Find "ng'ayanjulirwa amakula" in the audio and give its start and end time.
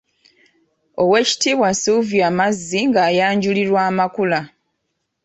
2.89-4.39